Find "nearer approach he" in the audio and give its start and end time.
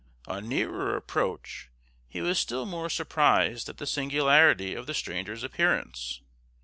0.49-2.21